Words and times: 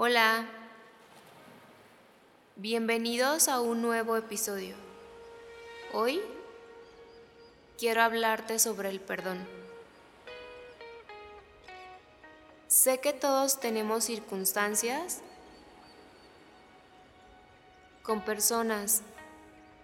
Hola, 0.00 0.46
bienvenidos 2.54 3.48
a 3.48 3.60
un 3.60 3.82
nuevo 3.82 4.16
episodio. 4.16 4.76
Hoy 5.92 6.20
quiero 7.76 8.02
hablarte 8.02 8.60
sobre 8.60 8.90
el 8.90 9.00
perdón. 9.00 9.44
Sé 12.68 13.00
que 13.00 13.12
todos 13.12 13.58
tenemos 13.58 14.04
circunstancias 14.04 15.20
con 18.04 18.24
personas 18.24 19.02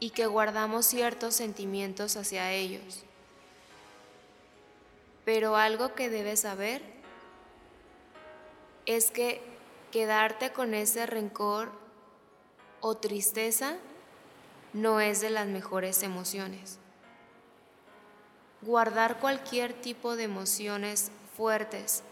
y 0.00 0.08
que 0.08 0.24
guardamos 0.24 0.86
ciertos 0.86 1.34
sentimientos 1.34 2.16
hacia 2.16 2.50
ellos. 2.52 3.02
Pero 5.26 5.56
algo 5.56 5.92
que 5.94 6.08
debes 6.08 6.40
saber 6.40 6.80
es 8.86 9.10
que 9.10 9.57
quedarte 9.90 10.52
con 10.52 10.74
ese 10.74 11.06
rencor 11.06 11.70
o 12.80 12.96
tristeza 12.96 13.76
no 14.72 15.00
es 15.00 15.20
de 15.20 15.30
las 15.30 15.46
mejores 15.46 16.02
emociones. 16.02 16.78
Guardar 18.60 19.18
cualquier 19.18 19.72
tipo 19.72 20.16
de 20.16 20.24
emociones 20.24 21.10
fuertes 21.36 22.02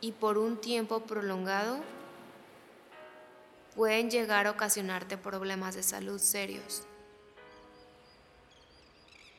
y 0.00 0.12
por 0.12 0.38
un 0.38 0.56
tiempo 0.56 1.00
prolongado 1.00 1.80
pueden 3.74 4.10
llegar 4.10 4.46
a 4.46 4.52
ocasionarte 4.52 5.16
problemas 5.16 5.74
de 5.74 5.82
salud 5.82 6.18
serios. 6.18 6.84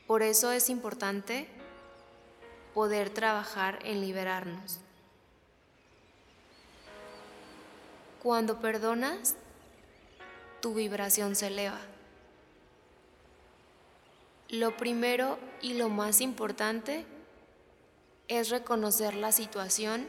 Por 0.07 0.23
eso 0.23 0.51
es 0.51 0.69
importante 0.69 1.47
poder 2.73 3.09
trabajar 3.09 3.79
en 3.83 4.01
liberarnos. 4.01 4.79
Cuando 8.21 8.59
perdonas, 8.59 9.35
tu 10.61 10.73
vibración 10.73 11.35
se 11.35 11.47
eleva. 11.47 11.79
Lo 14.49 14.75
primero 14.75 15.39
y 15.61 15.75
lo 15.75 15.89
más 15.89 16.19
importante 16.19 17.05
es 18.27 18.49
reconocer 18.49 19.13
la 19.13 19.31
situación 19.31 20.05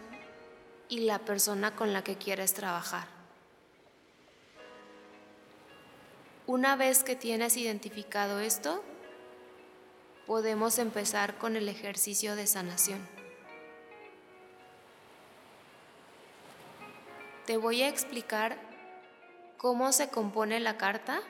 y 0.89 1.01
la 1.01 1.21
persona 1.21 1.77
con 1.77 1.93
la 1.93 2.03
que 2.03 2.17
quieres 2.17 2.53
trabajar. 2.53 3.07
Una 6.49 6.75
vez 6.75 7.05
que 7.05 7.15
tienes 7.15 7.57
identificado 7.57 8.41
esto, 8.41 8.83
podemos 10.27 10.81
empezar 10.81 11.39
con 11.39 11.55
el 11.55 11.69
ejercicio 11.69 12.35
de 12.35 12.49
sanación. 12.49 13.20
Te 17.47 17.57
voy 17.57 17.83
a 17.83 17.89
explicar 17.89 18.57
cómo 19.57 19.93
se 19.93 20.09
compone 20.09 20.61
la 20.61 20.77
carta 20.77 21.21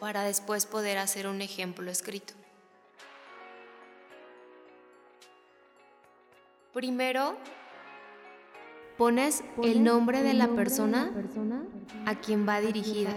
para 0.00 0.24
después 0.24 0.66
poder 0.66 0.98
hacer 0.98 1.26
un 1.26 1.40
ejemplo 1.40 1.90
escrito. 1.90 2.34
Primero, 6.72 7.36
pones 8.96 9.44
el 9.62 9.84
nombre 9.84 10.22
de 10.22 10.34
la 10.34 10.48
persona 10.48 11.12
a 12.06 12.14
quien 12.16 12.48
va 12.48 12.60
dirigida, 12.60 13.14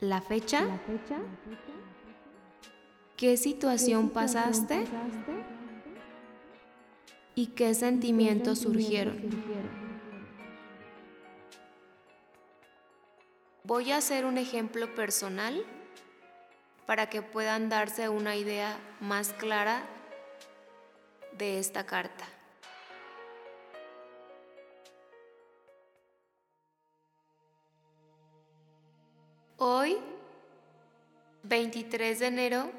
la 0.00 0.20
fecha, 0.22 0.66
qué 3.16 3.36
situación 3.36 4.08
pasaste 4.10 4.84
y 7.40 7.46
qué 7.46 7.72
sentimientos 7.72 8.58
surgieron. 8.58 9.18
Voy 13.64 13.92
a 13.92 13.96
hacer 13.96 14.26
un 14.26 14.36
ejemplo 14.36 14.94
personal 14.94 15.64
para 16.84 17.08
que 17.08 17.22
puedan 17.22 17.70
darse 17.70 18.10
una 18.10 18.36
idea 18.36 18.78
más 19.00 19.32
clara 19.32 19.86
de 21.38 21.58
esta 21.58 21.86
carta. 21.86 22.26
Hoy, 29.56 29.96
23 31.44 32.18
de 32.18 32.26
enero, 32.26 32.70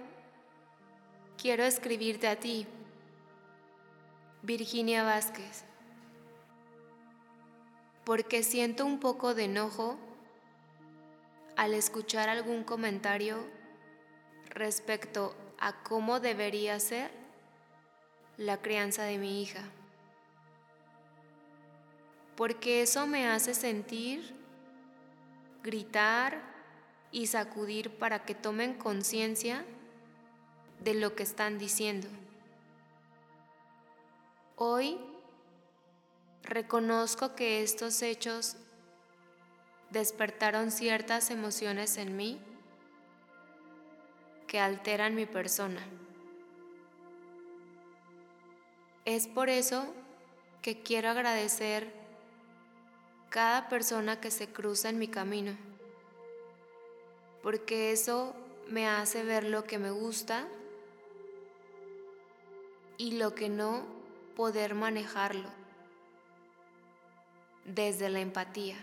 quiero 1.36 1.64
escribirte 1.64 2.28
a 2.28 2.36
ti, 2.36 2.68
Virginia 4.44 5.04
Vázquez, 5.04 5.64
porque 8.04 8.42
siento 8.42 8.88
un 8.88 9.00
poco 9.00 9.36
de 9.36 9.44
enojo 9.44 10.00
al 11.56 11.76
escuchar 11.76 12.28
algún 12.28 12.64
comentario 12.64 13.38
respecto 14.50 15.36
a 15.60 15.84
cómo 15.84 16.20
debería 16.20 16.80
ser 16.80 17.12
la 18.38 18.58
crianza 18.58 19.04
de 19.04 19.20
mi 19.20 19.44
hija, 19.44 19.62
porque 22.36 22.82
eso 22.82 23.06
me 23.06 23.28
hace 23.28 23.54
sentir, 23.54 24.36
gritar 25.62 26.42
y 27.12 27.28
sacudir 27.28 27.92
para 27.92 28.26
que 28.26 28.34
tomen 28.34 28.74
conciencia 28.74 29.64
de 30.80 30.96
lo 30.96 31.14
que 31.14 31.22
están 31.22 31.60
diciendo. 31.60 32.08
Hoy 34.64 35.00
reconozco 36.44 37.34
que 37.34 37.64
estos 37.64 38.04
hechos 38.04 38.58
despertaron 39.90 40.70
ciertas 40.70 41.32
emociones 41.32 41.98
en 41.98 42.16
mí 42.16 42.40
que 44.46 44.60
alteran 44.60 45.16
mi 45.16 45.26
persona. 45.26 45.82
Es 49.04 49.26
por 49.26 49.50
eso 49.50 49.84
que 50.62 50.84
quiero 50.84 51.10
agradecer 51.10 51.92
cada 53.32 53.68
persona 53.68 54.22
que 54.22 54.30
se 54.30 54.54
cruza 54.54 54.90
en 54.90 55.00
mi 55.00 55.08
camino, 55.08 55.58
porque 57.42 57.92
eso 57.92 58.36
me 58.68 58.88
hace 58.88 59.24
ver 59.24 59.44
lo 59.44 59.64
que 59.64 59.80
me 59.80 59.90
gusta 59.90 60.48
y 63.00 63.14
lo 63.14 63.34
que 63.34 63.50
no 63.50 64.01
poder 64.36 64.76
manejarlo 64.76 65.50
desde 67.66 68.10
la 68.10 68.20
empatía. 68.20 68.78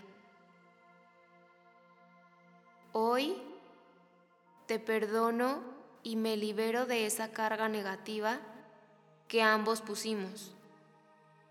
Hoy 2.93 3.37
te 4.67 4.79
perdono 4.79 5.63
y 6.03 6.17
me 6.17 6.37
libero 6.37 6.87
de 6.87 7.07
esa 7.07 7.33
carga 7.33 7.69
negativa 7.69 8.39
que 9.27 9.43
ambos 9.43 9.81
pusimos 9.81 10.53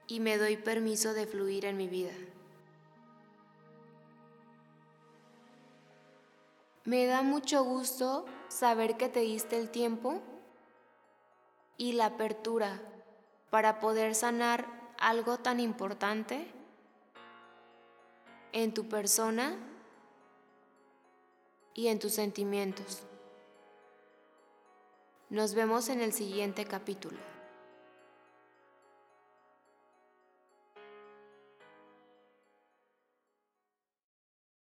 y 0.07 0.19
me 0.19 0.37
doy 0.37 0.57
permiso 0.57 1.13
de 1.13 1.27
fluir 1.27 1.65
en 1.65 1.77
mi 1.77 1.87
vida. 1.87 2.13
Me 6.85 7.05
da 7.05 7.21
mucho 7.21 7.63
gusto 7.63 8.25
saber 8.47 8.95
que 8.95 9.09
te 9.09 9.19
diste 9.19 9.59
el 9.59 9.69
tiempo 9.69 10.21
y 11.77 11.93
la 11.93 12.05
apertura 12.05 12.81
para 13.49 13.79
poder 13.79 14.15
sanar 14.15 14.65
algo 14.99 15.37
tan 15.37 15.59
importante 15.59 16.47
en 18.51 18.73
tu 18.73 18.87
persona 18.89 19.55
y 21.73 21.87
en 21.87 21.99
tus 21.99 22.13
sentimientos. 22.13 23.03
Nos 25.29 25.53
vemos 25.53 25.89
en 25.89 26.01
el 26.01 26.13
siguiente 26.13 26.65
capítulo. 26.65 27.36